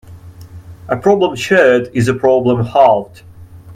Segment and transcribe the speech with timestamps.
[0.87, 3.21] A problem shared is a problem halved.